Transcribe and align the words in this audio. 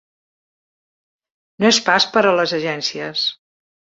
No 1.63 1.69
és 1.69 1.79
pas 1.89 2.09
per 2.15 2.25
a 2.29 2.33
les 2.39 2.57
agències. 2.61 3.29